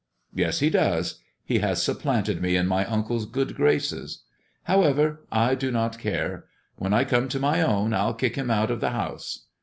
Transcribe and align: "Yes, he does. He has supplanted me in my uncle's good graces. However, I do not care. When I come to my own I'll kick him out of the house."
"Yes, 0.33 0.61
he 0.61 0.71
does. 0.71 1.19
He 1.45 1.59
has 1.59 1.83
supplanted 1.83 2.41
me 2.41 2.55
in 2.55 2.65
my 2.65 2.85
uncle's 2.87 3.27
good 3.27 3.55
graces. 3.55 4.23
However, 4.63 5.21
I 5.31 5.53
do 5.53 5.69
not 5.71 5.99
care. 5.99 6.45
When 6.77 6.91
I 6.91 7.03
come 7.03 7.29
to 7.29 7.39
my 7.39 7.61
own 7.61 7.93
I'll 7.93 8.15
kick 8.15 8.35
him 8.35 8.49
out 8.49 8.71
of 8.71 8.81
the 8.81 8.89
house." 8.89 9.45